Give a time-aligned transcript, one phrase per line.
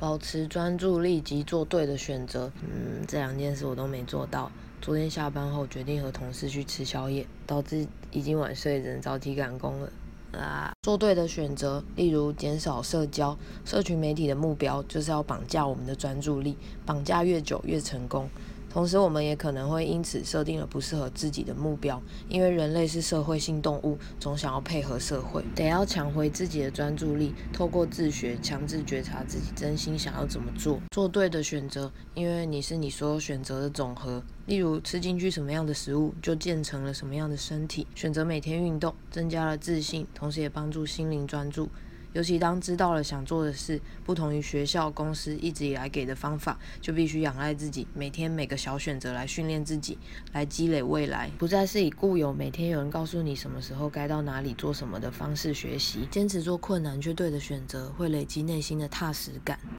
[0.00, 2.50] 保持专注力及做对的选择。
[2.62, 4.50] 嗯，这两件事我都没做到。
[4.80, 9.92] 昨天下班后决定和同事去吃宵夜，导致已经晚睡，只能早起赶工了。
[10.32, 13.36] 啊，做对的选择，例如减少社交、
[13.66, 16.56] 社群媒体的目标，就是要绑架我们的专注力，
[16.86, 18.26] 绑架越久越成功。
[18.72, 34.22] 同时，我们也可能会因此设定了不适合自己的目标，因为人类是社会性动物，总想要配合社会，得要抢回自己的专注力，透过自学强制觉察自己真心想要怎么做，做对的选择，因为你是你所有选择的总和。
[34.46, 37.86] 例如，吃进去什么样的食物，就建成了什么样的身体。
[37.96, 41.68] 选择每天运动，增加了自信，同时也帮助心灵专注。
[42.12, 49.96] 尤其当知道了想做的事不同于学校、公司一直以来给的方法，就必须仰赖自己，每天每个小选择来训练自己，
[50.32, 56.08] 来积累未来，不再是以固有每天有人告诉你什么时候该到哪里做什么的方式学习。
[56.10, 59.60] 坚持做困难却对的选择，会累积内心的踏实感。